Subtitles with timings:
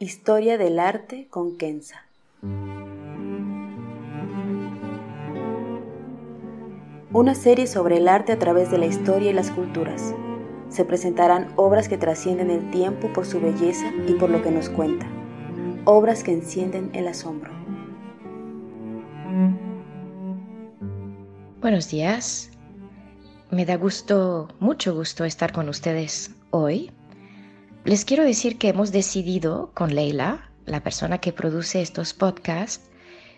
[0.00, 2.04] Historia del arte con Kenza.
[7.12, 10.14] Una serie sobre el arte a través de la historia y las culturas.
[10.68, 14.70] Se presentarán obras que trascienden el tiempo por su belleza y por lo que nos
[14.70, 15.08] cuenta.
[15.84, 17.50] Obras que encienden el asombro.
[21.60, 22.52] Buenos días.
[23.50, 26.92] Me da gusto, mucho gusto estar con ustedes hoy
[27.88, 32.90] les quiero decir que hemos decidido con Leila, la persona que produce estos podcasts,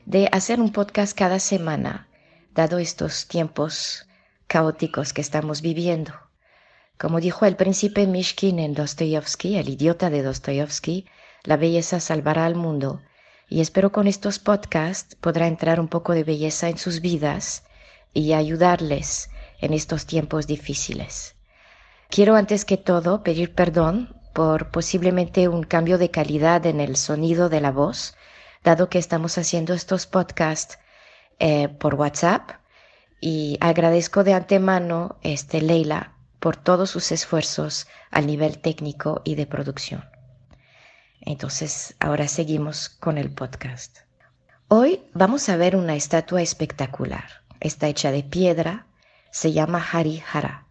[0.07, 2.09] de hacer un podcast cada semana,
[2.53, 4.09] dado estos tiempos
[4.49, 6.15] caóticos que estamos viviendo.
[6.99, 11.07] Como dijo el príncipe Mishkin en Dostoyevsky, el idiota de Dostoyevsky,
[11.45, 13.03] la belleza salvará al mundo.
[13.49, 17.63] Y espero con estos podcasts podrá entrar un poco de belleza en sus vidas
[18.13, 21.37] y ayudarles en estos tiempos difíciles.
[22.09, 27.49] Quiero antes que todo pedir perdón por posiblemente un cambio de calidad en el sonido
[27.49, 28.15] de la voz,
[28.63, 30.79] dado que estamos haciendo estos podcasts
[31.39, 32.51] eh, por WhatsApp.
[33.21, 39.47] Y agradezco de antemano, este, Leila, por todos sus esfuerzos a nivel técnico y de
[39.47, 40.05] producción.
[41.21, 43.99] Entonces, ahora seguimos con el podcast.
[44.69, 47.43] Hoy vamos a ver una estatua espectacular.
[47.61, 48.87] Está hecha de piedra,
[49.31, 50.70] se llama Hari Hara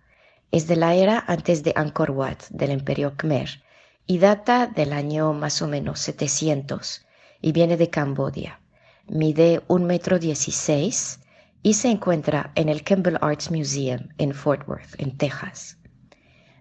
[0.51, 3.61] es de la era antes de Angkor Wat del Imperio Khmer
[4.07, 7.05] y data del año más o menos 700
[7.41, 8.59] y viene de Cambodia.
[9.07, 11.19] Mide un metro dieciséis
[11.61, 15.77] y se encuentra en el Campbell Arts Museum en Fort Worth, en Texas.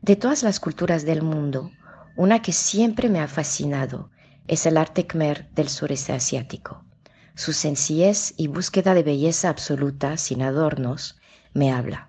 [0.03, 1.70] De todas las culturas del mundo,
[2.16, 4.10] una que siempre me ha fascinado
[4.47, 6.84] es el arte khmer del sureste asiático.
[7.34, 11.19] Su sencillez y búsqueda de belleza absoluta, sin adornos,
[11.55, 12.07] me habla.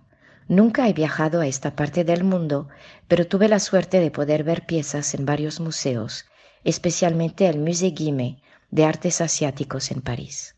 [0.49, 2.69] Nunca he viajado a esta parte del mundo,
[3.07, 6.25] pero tuve la suerte de poder ver piezas en varios museos,
[6.63, 8.39] especialmente el Musée Guimet
[8.71, 10.55] de Artes Asiáticos en París.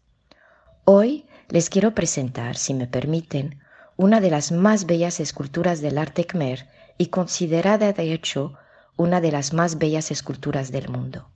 [0.86, 3.60] Hoy les quiero presentar, si me permiten,
[3.98, 8.54] una de las más bellas esculturas del arte khmer y considerada de hecho
[8.96, 11.30] una de las más bellas esculturas del mundo.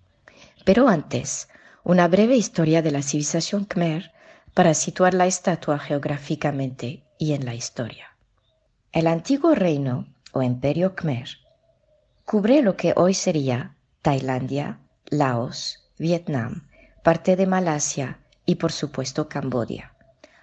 [0.63, 1.49] Pero antes,
[1.83, 4.13] una breve historia de la civilización khmer
[4.53, 8.14] para situar la estatua geográficamente y en la historia.
[8.95, 11.27] El antiguo reino o imperio Khmer
[12.23, 16.69] cubre lo que hoy sería Tailandia, Laos, Vietnam,
[17.03, 19.93] parte de Malasia y por supuesto Cambodia.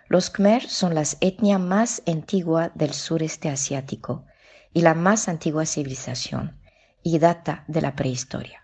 [0.06, 4.26] Los Khmer son la etnia más antigua del sureste asiático
[4.74, 6.60] y la más antigua civilización
[7.02, 8.60] y data de la prehistoria.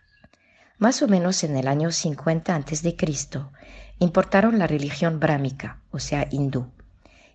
[0.77, 2.97] Más o menos en el año 50 a.C.
[4.01, 6.71] importaron la religión brámica, o sea, hindú,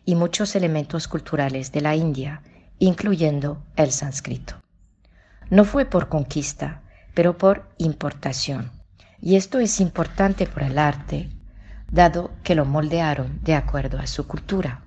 [0.06, 2.42] y muchos elementos culturales de la India,
[2.80, 4.56] incluyendo el sánscrito.
[5.50, 6.82] No fue por conquista,
[7.14, 8.72] pero por importación.
[9.22, 11.30] Y esto es importante por el arte,
[11.92, 14.84] dado que lo moldearon de acuerdo a su cultura.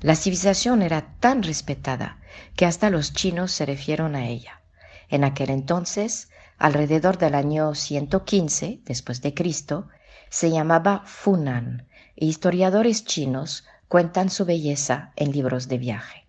[0.00, 2.18] La civilización era tan respetada
[2.56, 4.60] que hasta los chinos se refieren a ella.
[5.08, 6.28] En aquel entonces,
[6.58, 9.88] alrededor del año 115 después de Cristo,
[10.28, 16.26] se llamaba Funan, e historiadores chinos cuentan su belleza en libros de viaje.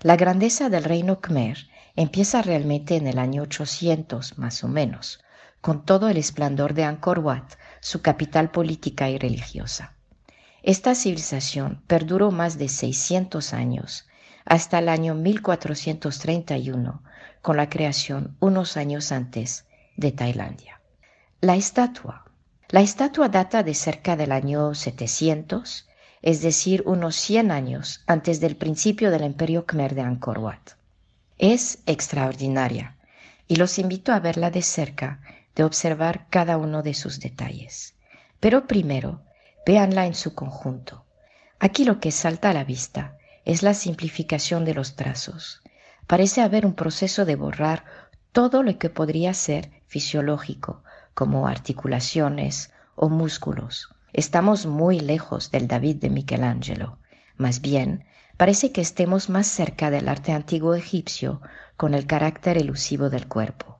[0.00, 5.24] La grandeza del reino Khmer empieza realmente en el año 800 más o menos,
[5.60, 9.94] con todo el esplendor de Angkor Wat, su capital política y religiosa.
[10.62, 14.06] Esta civilización perduró más de 600 años,
[14.44, 17.02] hasta el año 1431,
[17.42, 19.64] con la creación unos años antes
[19.96, 20.80] de Tailandia.
[21.40, 22.24] La estatua.
[22.68, 25.86] La estatua data de cerca del año 700
[26.26, 30.72] es decir, unos 100 años antes del principio del imperio Khmer de Angkor Wat.
[31.38, 32.96] Es extraordinaria
[33.46, 35.20] y los invito a verla de cerca,
[35.54, 37.94] de observar cada uno de sus detalles.
[38.40, 39.22] Pero primero,
[39.64, 41.04] Véanla en su conjunto.
[41.60, 45.60] Aquí lo que salta a la vista es la simplificación de los trazos.
[46.08, 47.84] Parece haber un proceso de borrar
[48.30, 50.82] todo lo que podría ser fisiológico,
[51.14, 53.95] como articulaciones o músculos.
[54.16, 56.96] Estamos muy lejos del David de Michelangelo.
[57.36, 58.06] Más bien,
[58.38, 61.42] parece que estemos más cerca del arte antiguo egipcio
[61.76, 63.78] con el carácter elusivo del cuerpo.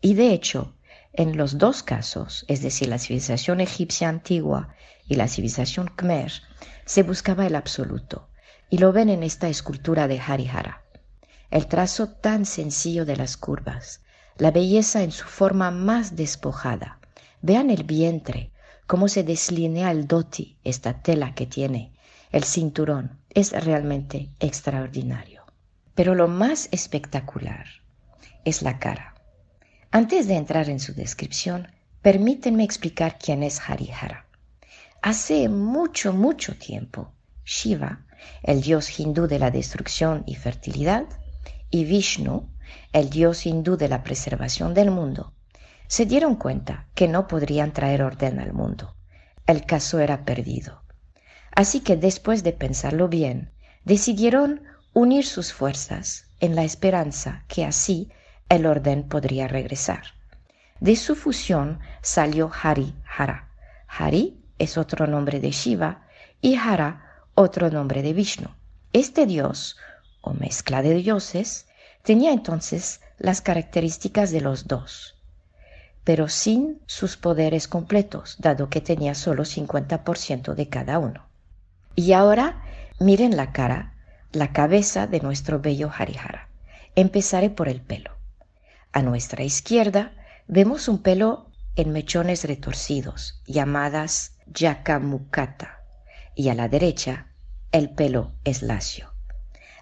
[0.00, 0.72] Y de hecho,
[1.12, 4.72] en los dos casos, es decir, la civilización egipcia antigua
[5.08, 6.30] y la civilización khmer,
[6.84, 8.28] se buscaba el absoluto,
[8.70, 10.84] y lo ven en esta escultura de Harihara.
[11.50, 14.00] El trazo tan sencillo de las curvas,
[14.38, 17.00] la belleza en su forma más despojada.
[17.40, 18.51] Vean el vientre,
[18.92, 21.94] cómo se deslinea el doti, esta tela que tiene,
[22.30, 25.44] el cinturón, es realmente extraordinario.
[25.94, 27.64] Pero lo más espectacular
[28.44, 29.14] es la cara.
[29.90, 31.68] Antes de entrar en su descripción,
[32.02, 34.26] permítanme explicar quién es Harihara.
[35.00, 37.14] Hace mucho, mucho tiempo,
[37.46, 38.04] Shiva,
[38.42, 41.06] el dios hindú de la destrucción y fertilidad,
[41.70, 42.46] y Vishnu,
[42.92, 45.32] el dios hindú de la preservación del mundo,
[45.92, 48.96] se dieron cuenta que no podrían traer orden al mundo.
[49.46, 50.80] El caso era perdido.
[51.54, 53.52] Así que después de pensarlo bien,
[53.84, 54.62] decidieron
[54.94, 58.10] unir sus fuerzas en la esperanza que así
[58.48, 60.02] el orden podría regresar.
[60.80, 63.50] De su fusión salió Hari Hara.
[63.86, 66.06] Hari es otro nombre de Shiva
[66.40, 67.04] y Hara
[67.34, 68.48] otro nombre de Vishnu.
[68.94, 69.76] Este dios,
[70.22, 71.66] o mezcla de dioses,
[72.02, 75.18] tenía entonces las características de los dos,
[76.04, 81.26] pero sin sus poderes completos, dado que tenía solo 50% de cada uno.
[81.94, 82.62] Y ahora
[82.98, 83.94] miren la cara,
[84.32, 86.48] la cabeza de nuestro bello Harihara.
[86.94, 88.12] Empezaré por el pelo.
[88.92, 90.12] A nuestra izquierda
[90.48, 95.78] vemos un pelo en mechones retorcidos, llamadas yakamukata,
[96.34, 97.28] y a la derecha
[97.70, 99.12] el pelo es lacio.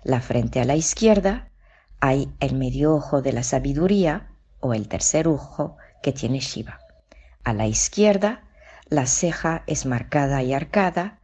[0.04, 1.50] La frente a la izquierda
[2.00, 4.30] hay el medio ojo de la sabiduría
[4.60, 6.80] o el tercer ojo que tiene Shiva.
[7.44, 8.42] A la izquierda
[8.88, 11.18] la ceja es marcada y arcada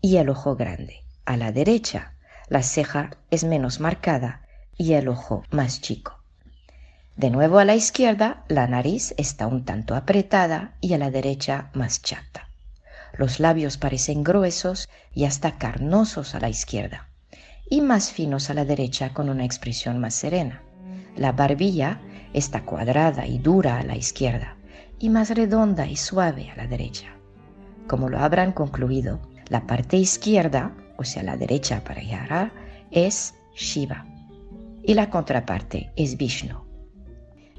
[0.00, 1.02] y el ojo grande.
[1.24, 2.14] A la derecha
[2.48, 4.42] la ceja es menos marcada
[4.76, 6.18] y el ojo más chico.
[7.16, 11.70] De nuevo a la izquierda la nariz está un tanto apretada y a la derecha
[11.74, 12.48] más chata.
[13.16, 17.08] Los labios parecen gruesos y hasta carnosos a la izquierda
[17.68, 20.62] y más finos a la derecha con una expresión más serena.
[21.16, 22.00] La barbilla
[22.32, 24.56] está cuadrada y dura a la izquierda
[24.98, 27.08] y más redonda y suave a la derecha.
[27.86, 32.52] Como lo habrán concluido, la parte izquierda, o sea, la derecha para Yara,
[32.90, 34.06] es Shiva
[34.82, 36.62] y la contraparte es Vishnu.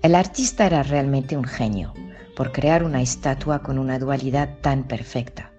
[0.02, 1.94] El artista era realmente un genio
[2.36, 5.54] por crear una estatua con una dualidad tan perfecta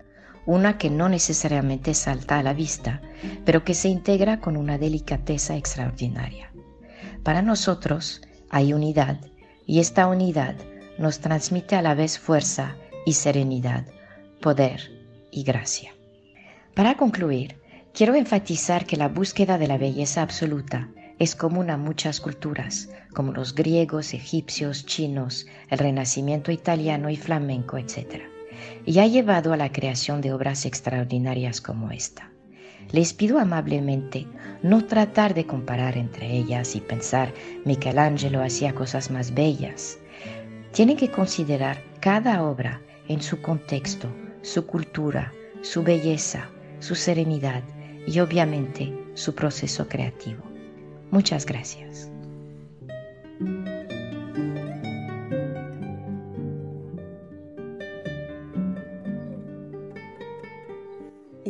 [0.46, 3.00] una que no necesariamente salta a la vista,
[3.44, 6.50] pero que se integra con una delicadeza extraordinaria.
[7.22, 8.20] Para nosotros
[8.54, 9.18] hay unidad
[9.66, 10.54] y esta unidad
[10.96, 13.84] nos transmite a la vez fuerza y serenidad,
[14.40, 14.92] poder
[15.32, 15.92] y gracia.
[16.74, 17.56] Para concluir,
[17.92, 23.32] quiero enfatizar que la búsqueda de la belleza absoluta es común a muchas culturas, como
[23.32, 28.22] los griegos, egipcios, chinos, el renacimiento italiano y flamenco, etc
[28.86, 32.30] y ha llevado a la creación de obras extraordinarias como esta.
[32.92, 34.26] Les pido amablemente
[34.62, 37.32] no tratar de comparar entre ellas y pensar
[37.64, 39.98] Michelangelo hacía cosas más bellas.
[40.72, 44.08] Tienen que considerar cada obra en su contexto,
[44.43, 46.48] su cultura, su belleza,
[46.81, 47.62] su serenidad
[48.06, 50.43] y obviamente su proceso creativo.
[51.10, 52.13] Muchas gracias.